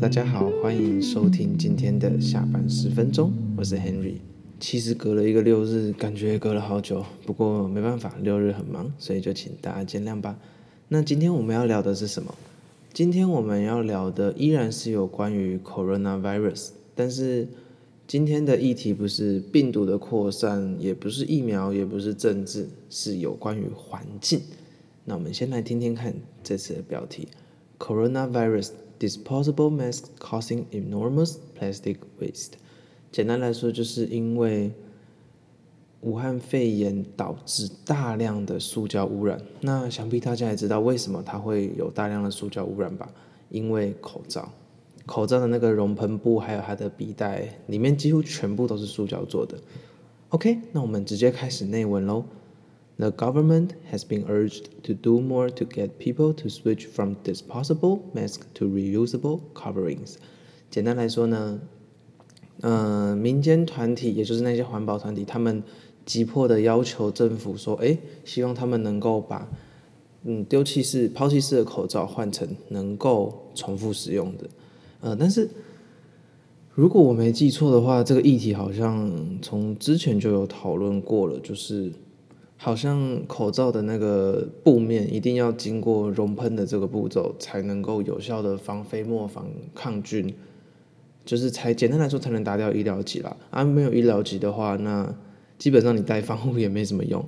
[0.00, 4.14] 大家好，欢迎收听今天的下班十分钟，我是 Henry。
[4.60, 10.38] 其实隔了一个六日，感觉隔了好久，不过没办法，六日很忙，所以就请大家见谅吧。
[10.86, 12.32] 那今天我们要聊的是什么？
[12.92, 17.48] 今天我们要聊的依然是有关于 Coronavirus，但是
[18.06, 24.40] 今天的议题不是病毒的扩散，也不是疫苗，也不是政治，是有关于环境。
[25.04, 27.26] 那我们先来听听看这次的标题
[27.80, 28.70] ：Coronavirus。
[28.98, 32.54] Disposable masks causing enormous plastic waste。
[33.12, 34.72] 简单来说，就是因为
[36.00, 39.40] 武汉肺炎导致大量的塑胶污染。
[39.60, 43.08] 那想必大家也知道为什么它会有大量的塑胶污染吧？
[43.50, 44.52] 因为口罩，
[45.06, 49.56] 口罩的那个熔喷布还有它的笔袋里面几乎全部都是塑胶做的。
[50.30, 52.24] OK，那我们直接开始内文喽。
[52.98, 58.44] The government has been urged to do more to get people to switch from disposable masks
[58.54, 60.16] to reusable coverings。
[60.68, 61.60] 简单来说呢，
[62.60, 65.62] 呃，民间团体也就是那些环保团体，他们
[66.04, 69.48] 急迫的要求政府说，哎，希望他们能够把
[70.24, 74.48] 嗯丢弃式、抛弃式的口罩换成能够重复使用的。
[75.02, 75.48] 呃，但是
[76.74, 81.92] 如果我没记错的话，这个议题好像从之前就有讨论过了，就是。
[82.60, 90.34] 好像口罩的那个布面一定要经过熔喷的这个步骤，才能够有效的防飞沫、防抗菌，
[91.24, 93.36] 就是才简单来说才能达到医疗级啦。
[93.50, 95.14] 啊，没有医疗级的话，那
[95.56, 97.24] 基本上你戴防护也没什么用。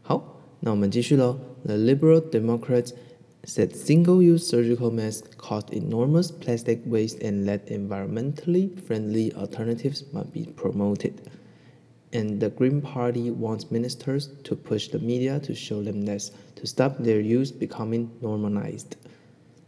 [0.00, 1.36] 好，那我们继续喽。
[1.66, 2.92] The Liberal Democrats
[3.44, 10.46] said single-use surgical masks caused enormous plastic waste and that environmentally friendly alternatives must be
[10.56, 11.12] promoted.
[12.11, 16.65] And the Green Party wants ministers to push the media to show them this, to
[16.65, 18.95] stop their use becoming normalized.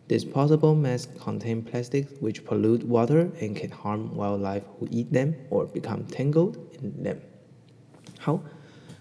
[0.08, 5.66] Disposable masks contain plastics which pollute water and can harm wildlife who eat them or
[5.66, 7.18] become tangled in them.
[8.18, 8.42] 好，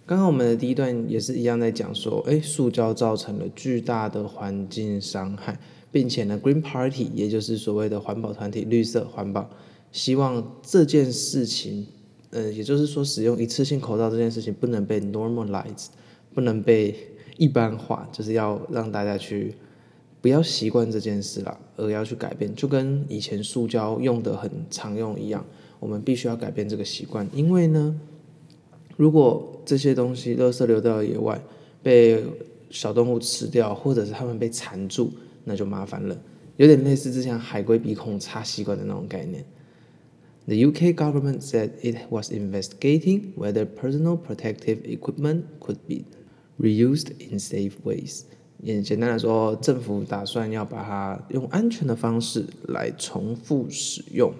[0.05, 5.56] 刚刚我们的第一段也是一样在讲说，诶，塑胶造成了巨大的环境伤害，
[5.93, 9.49] 并且呢，Green Party 也就是所谓的环保团体，绿色环保，
[9.93, 11.87] 希望这件事情。
[12.31, 15.88] 呃，也就是说，使用一次性口罩这件事情不能被 normalized，
[16.34, 16.96] 不能被
[17.38, 19.53] 一般化，就是要让大家去
[20.22, 25.46] 不要习惯这件事啦，而要去改变，就跟以前塑胶用的很常用一样，
[25.80, 27.28] 我们必须要改变这个习惯。
[27.34, 28.00] 因为呢，
[28.96, 31.42] 如果这些东西垃圾流到野外，
[31.84, 32.24] 被
[32.69, 35.12] 小动物吃掉，或者是它们被缠住，
[35.44, 36.18] 那就麻烦了，
[36.56, 39.44] 有点类似之前海龟鼻孔插吸管的那种概念。
[40.50, 46.05] The UK government said it was investigating whether personal protective equipment could be
[46.61, 48.22] reused in safe ways.
[48.62, 54.33] 也简单来说，政府打算要把它用安全的方式来重复使用。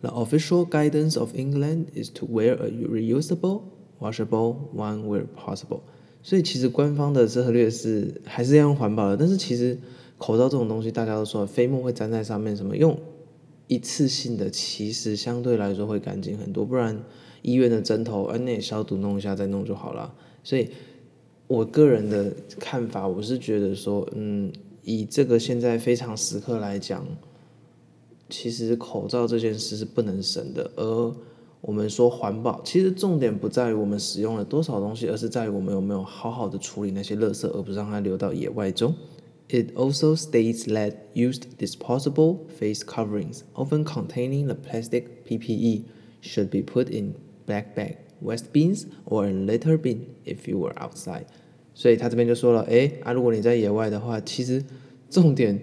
[0.00, 3.60] The official guidance of England is to wear a reusable,
[4.00, 5.80] washable one where possible.
[6.22, 9.78] 所以其实官方的策略是还是要用环保的，但是其实
[10.16, 12.98] 口罩这种东西，大家都说飞沫会粘在上面，什么用？
[13.67, 17.03] 一次性的其实相对来说会干净很多，不然
[17.41, 20.13] 医院的针头，哎，那消毒弄一下再弄就好了。
[20.43, 20.69] 所以，
[21.47, 24.51] 我个人的看法，我是觉得说，嗯，
[24.83, 27.05] 以这个现在非常时刻来讲，
[28.29, 30.69] 其实口罩这件事是不能省的。
[30.75, 31.15] 而
[31.61, 38.93] 我们说环保，其实重点不在于我们使用了多少东西，而是在于我们有没有好好的处理那些垃圾，而不是让它流到野外中。
[39.48, 45.82] It also states that used disposable face coverings, often containing the plastic PPE,
[46.20, 47.14] should be put in
[47.46, 51.24] black bag, waste bins, or a litter bin if you were outside.
[51.74, 54.62] 所以他这边就说了，诶，啊，如果你在野外的话，其实
[55.08, 55.60] 重点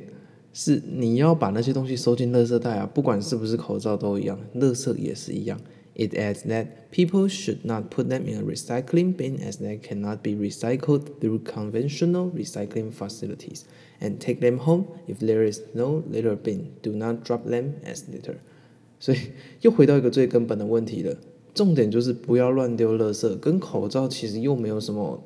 [0.52, 5.58] 是你要把那些东西收进垃圾袋啊，不管是不是口罩都一样，垃圾也是一样。
[6.00, 10.22] It adds that people should not put them in a recycling bin as they cannot
[10.22, 13.64] be recycled through conventional recycling facilities,
[14.00, 16.68] and take them home if there is no litter bin.
[16.84, 18.36] Do not drop them as litter.
[19.00, 19.18] 所以
[19.62, 21.18] 又回到一个最根本的问题了，
[21.56, 25.20] 重点就是不要乱丢垃圾，跟口罩其实又没有什么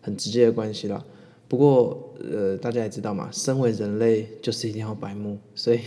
[0.00, 1.04] 很直接的关系啦。
[1.46, 5.80] 不过呃，大家也知道嘛，身为人类就是一定要白目，所以。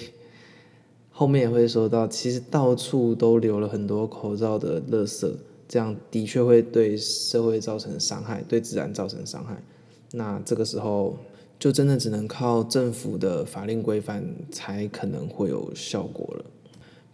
[1.12, 5.30] 后面也会说到，其实到处都留了很多口罩的垃圾，
[5.68, 9.62] 这样的确会对社会造成伤害，对自然造成伤害。
[10.12, 11.16] 那这个时候
[11.58, 16.44] 就真的只能靠政府的法令规范才可能会有效果了。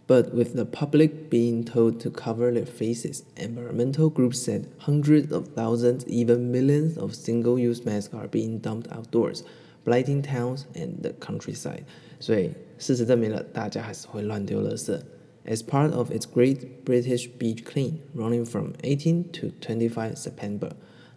[0.07, 5.49] But with the public being told to cover their faces, environmental groups said hundreds of
[5.55, 9.43] thousands, even millions of single-use masks are being dumped outdoors.
[9.88, 11.84] blighting towns and the countryside。
[12.20, 14.98] 所以事实证明了，大家还是会乱丢垃圾。
[15.46, 20.70] As part of its Great British Beach Clean, running from 18 to 25 September,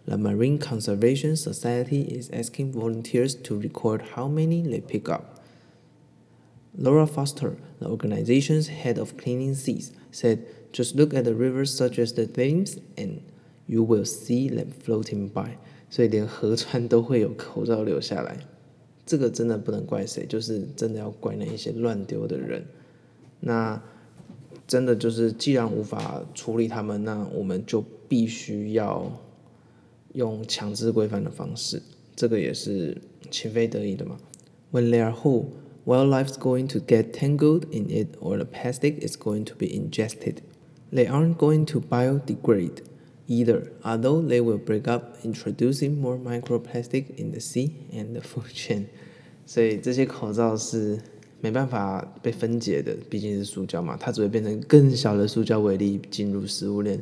[0.04, 5.40] the Marine Conservation Society is asking volunteers to record how many they pick up.
[6.76, 10.40] Laura Foster, the organization's head of cleaning seas, said,
[10.72, 13.20] "Just look at the rivers such as the Thames, and
[13.66, 15.56] you will see them floating by."
[15.90, 18.46] 所以连河川都会有口罩留下来，
[19.05, 22.65] 这个真的不能怪谁，就是真的要怪那一些乱丢的人。
[23.39, 23.81] 那
[24.65, 29.11] 真的就是，既然无法处理他们，那我们就必须要
[30.13, 31.81] 用强制规范的方式。
[32.15, 32.97] 这个也是
[33.29, 34.17] 情非得已的嘛。
[34.71, 35.47] When they are whole,
[35.85, 40.37] wildlife's going to get tangled in it, or the plastic is going to be ingested.
[40.91, 42.77] They aren't going to biodegrade.
[43.33, 48.53] Either, although they will break up, introducing more microplastic in the sea and the food
[48.53, 48.85] chain。
[49.45, 50.99] 所以这些口罩是
[51.41, 57.01] 没办法被分解的，毕竟是塑胶嘛，它只会变成更小的塑胶微粒进入食物链，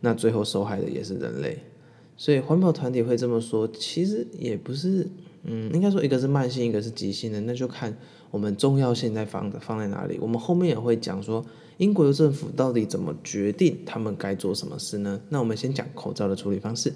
[0.00, 1.58] 那最后受害的也是人类。
[2.16, 5.06] 所以环保团体会这么说，其实也不是，
[5.44, 7.96] 嗯，应该说一个是慢性，一个是急性的，那就看
[8.30, 10.18] 我们重要性在放的放在哪里。
[10.20, 11.44] 我们后面也会讲说。
[11.78, 15.20] 英国的政府到底怎么决定他们该做什么事呢？
[15.30, 16.92] 那我们先讲口罩的处理方式。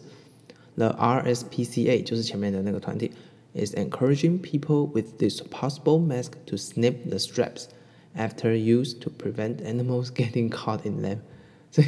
[0.76, 3.10] The RSPCA 就是前面的那个团体
[3.54, 7.64] ，is encouraging people with disposable mask to snip the straps
[8.14, 11.18] after use to prevent animals getting caught in them。
[11.72, 11.86] 所以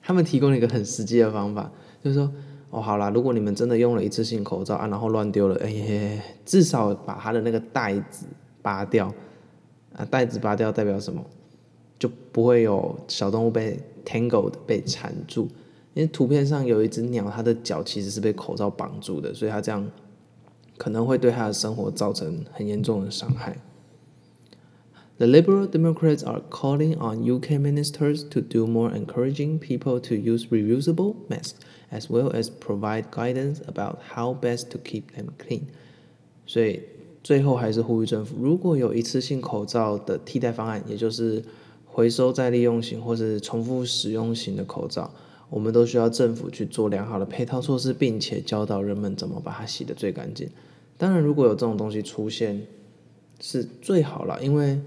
[0.00, 1.70] 他们提供了一个很实际的方法，
[2.02, 2.32] 就是说，
[2.72, 8.24] 哦，好啦，如果你们真的用了一次性口罩啊，然后乱丢了，哎呀，至少把它的那个袋子
[8.62, 9.12] 拔掉
[9.94, 11.22] 啊，袋子拔掉代表什么？
[11.98, 15.42] 就不会有小动物被 tangled 被缠住，
[15.92, 19.86] 因为图片上有一只鸟，它的脚其实是被口罩绑住的，所以它这样
[20.78, 23.54] 可能会对它的生活造成很严重的伤害。
[25.18, 31.14] The Liberal Democrats are calling on UK ministers to do more encouraging people to use reusable
[31.28, 31.60] masks,
[31.90, 35.62] as well as provide guidance about how best to keep them clean。
[36.44, 36.80] 所以
[37.22, 41.44] 最后还是呼吁政府，如果有一次性口罩的替代方案，也就是
[41.86, 45.08] 回收再利用型或是重复使用型的口罩，
[45.48, 50.48] 我们都需要政府去做良好的配套措施，并且教导人们怎么把它洗得最干净。
[50.98, 52.66] 当然，如果有这种东西出现，
[53.38, 54.80] 是最好了，因为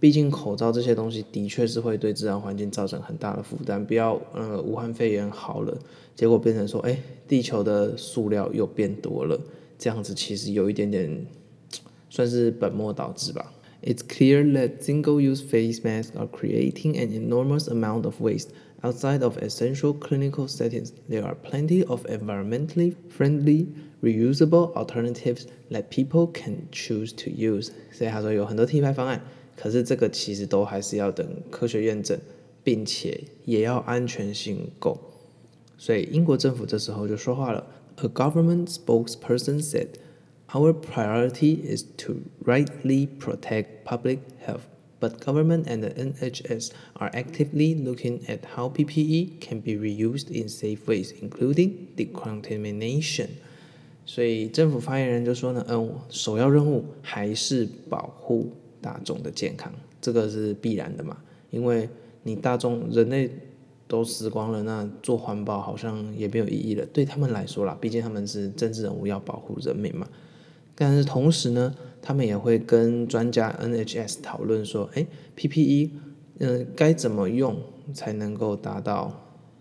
[0.00, 3.84] 毕竟口罩这些东西的确是会对自然环境造成很大的负担。
[3.84, 5.78] 不要，呃，武汉肺炎好了，
[6.16, 6.98] 结果变成说，哎，
[7.28, 9.38] 地球的塑料又变多了，
[9.78, 11.26] 这样子其实有一点点
[12.08, 13.52] 算是本末倒置吧。
[13.82, 18.48] It's clear that single-use face masks are creating an enormous amount of waste.
[18.82, 23.68] Outside of essential clinical settings, there are plenty of environmentally friendly,
[24.02, 27.70] reusable alternatives that people can choose to use.
[27.92, 29.22] 所以他说有很多替代方案，
[29.59, 32.19] 可是这个其实都还是要等科学验证，
[32.63, 34.99] 并且也要安全性够。
[35.77, 37.65] 所以英国政府这时候就说话了。
[37.97, 39.87] A government spokesperson said.
[40.49, 44.61] Our priority is to rightly protect public health,
[44.99, 50.47] but government and the NHS are actively looking at how PPE can be reused in
[50.47, 53.29] safe ways, including decontamination.
[54.05, 61.16] 所以政府发言人就说呢，嗯，首要任务还是保护 大众的健康，这个是必然的嘛，
[61.50, 61.88] 因为
[62.22, 63.30] 你大众人类
[63.86, 66.86] 都死光了，那做环保好像也没有意义了。
[66.86, 70.06] 对他们来说啦，毕竟他们是政治人物，要保护人民嘛。
[70.74, 75.06] 但是同时呢，他们也会跟专家 NHS 讨论说，哎
[75.36, 75.90] ，PPE，
[76.38, 77.56] 嗯、该怎么用
[77.92, 79.12] 才能够达到，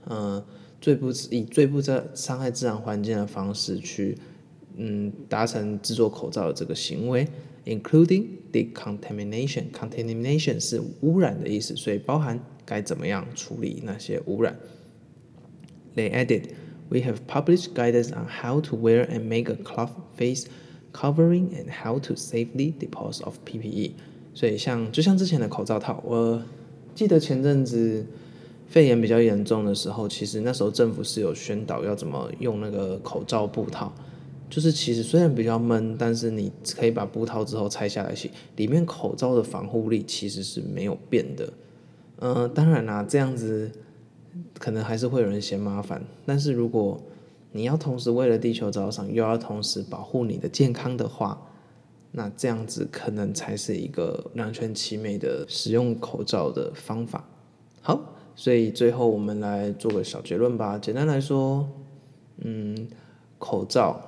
[0.06, 0.42] 呃，
[0.80, 4.18] 最不以最不在伤害自然环境的方式去，
[4.78, 7.28] 嗯，达成制作口罩的这个行为
[7.70, 9.66] ，including decontamination。
[9.72, 14.58] contamination 是污染的意思，所以包含该怎么样处理那些污染。
[15.96, 16.50] They added,
[16.90, 20.46] "We have published guidance on how to wear and make a cloth face."
[20.92, 23.92] Covering and how to safely dispose of PPE，
[24.34, 26.42] 所以像就像之前的口罩套，我
[26.96, 28.04] 记得前阵子
[28.68, 33.94] 肺炎比较严重的时候，其实那时候政府是有宣导要怎么用那个口罩布套，
[34.50, 41.54] 就是其实虽然比较闷，但是你可以把布套之后拆下来洗，里面口罩的防护力其实是没有变的。
[42.18, 43.72] 嗯、呃，当然啦，这样子
[44.58, 47.00] 可能还是会有人嫌麻烦，但是如果
[47.52, 51.40] 你要同时为了地球着想，又要同时保护你的健康的话，
[52.12, 57.24] 那这样子可能才是一个两全其美的使用口罩的方法。
[57.82, 60.78] 好，所以最后我们来做个小结论吧。
[60.78, 61.68] 简单来说，
[62.40, 62.88] 嗯，
[63.38, 64.00] 口罩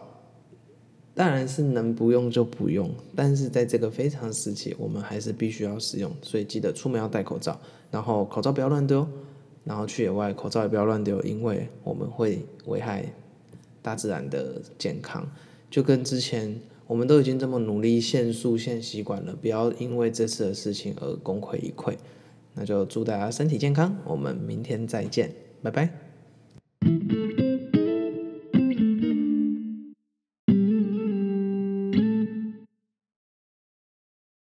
[1.21, 7.61] 当然是能不用就不用，但是在这个非常时期，我们还是必须要使用，所以记得出门要戴口罩，
[7.91, 9.07] 然后口罩不要乱丢，
[9.63, 13.05] 然后去野外口罩也不要乱丢，因为我们会危害
[13.83, 15.23] 大自然的健康。
[15.69, 21.93] 就跟之前我们都已经这么努力限速限习惯了，不要因为这次的事情而功亏一篑。
[22.55, 27.20] 那就祝大家身体健康，我们明天再见，拜拜。